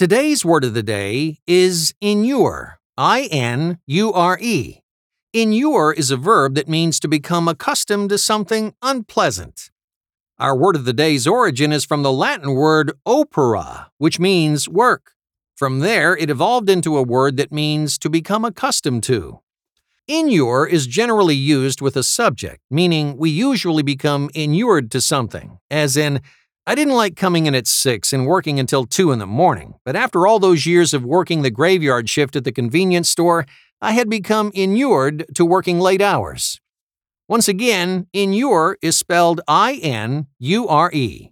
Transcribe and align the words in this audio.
Today's 0.00 0.46
word 0.46 0.64
of 0.64 0.72
the 0.72 0.82
day 0.82 1.40
is 1.46 1.92
inure. 2.00 2.78
I 2.96 3.28
N 3.30 3.80
U 3.86 4.14
R 4.14 4.38
E. 4.40 4.80
Inure 5.34 5.92
is 5.94 6.10
a 6.10 6.16
verb 6.16 6.54
that 6.54 6.70
means 6.70 6.98
to 7.00 7.06
become 7.06 7.48
accustomed 7.48 8.08
to 8.08 8.16
something 8.16 8.72
unpleasant. 8.80 9.70
Our 10.38 10.56
word 10.56 10.74
of 10.74 10.86
the 10.86 10.94
day's 10.94 11.26
origin 11.26 11.70
is 11.70 11.84
from 11.84 12.02
the 12.02 12.10
Latin 12.10 12.54
word 12.54 12.92
opera, 13.04 13.90
which 13.98 14.18
means 14.18 14.66
work. 14.66 15.12
From 15.54 15.80
there, 15.80 16.16
it 16.16 16.30
evolved 16.30 16.70
into 16.70 16.96
a 16.96 17.02
word 17.02 17.36
that 17.36 17.52
means 17.52 17.98
to 17.98 18.08
become 18.08 18.42
accustomed 18.42 19.02
to. 19.02 19.40
Inure 20.08 20.66
is 20.66 20.86
generally 20.86 21.36
used 21.36 21.82
with 21.82 21.94
a 21.94 22.02
subject, 22.02 22.62
meaning 22.70 23.18
we 23.18 23.28
usually 23.28 23.82
become 23.82 24.30
inured 24.34 24.90
to 24.92 25.02
something, 25.02 25.58
as 25.70 25.98
in, 25.98 26.22
I 26.66 26.74
didn't 26.74 26.94
like 26.94 27.16
coming 27.16 27.46
in 27.46 27.54
at 27.54 27.66
6 27.66 28.12
and 28.12 28.26
working 28.26 28.60
until 28.60 28.84
2 28.84 29.12
in 29.12 29.18
the 29.18 29.26
morning, 29.26 29.74
but 29.84 29.96
after 29.96 30.26
all 30.26 30.38
those 30.38 30.66
years 30.66 30.92
of 30.92 31.04
working 31.04 31.40
the 31.42 31.50
graveyard 31.50 32.08
shift 32.10 32.36
at 32.36 32.44
the 32.44 32.52
convenience 32.52 33.08
store, 33.08 33.46
I 33.80 33.92
had 33.92 34.10
become 34.10 34.52
inured 34.54 35.24
to 35.36 35.46
working 35.46 35.80
late 35.80 36.02
hours. 36.02 36.60
Once 37.28 37.48
again, 37.48 38.08
inure 38.12 38.76
is 38.82 38.96
spelled 38.96 39.40
I 39.48 39.80
N 39.82 40.26
U 40.38 40.68
R 40.68 40.90
E. 40.92 41.30